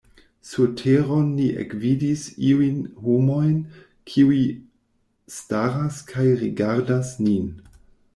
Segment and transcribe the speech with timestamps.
[0.51, 3.51] Surteron ni ekvidis iujn homojn,
[4.13, 4.39] kiuj
[5.35, 7.47] staras kaj rigardas nin.